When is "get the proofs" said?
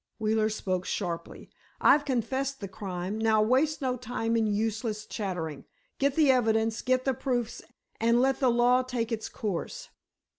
6.81-7.61